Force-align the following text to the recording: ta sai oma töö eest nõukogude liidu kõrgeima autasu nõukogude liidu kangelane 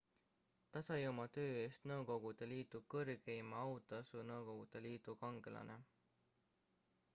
ta 0.71 0.79
sai 0.87 1.03
oma 1.09 1.25
töö 1.35 1.51
eest 1.65 1.83
nõukogude 1.91 2.47
liidu 2.53 2.81
kõrgeima 2.95 3.61
autasu 3.67 4.25
nõukogude 4.33 4.85
liidu 4.89 5.19
kangelane 5.25 5.81